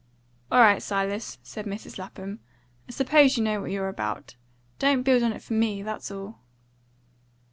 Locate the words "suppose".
2.91-3.37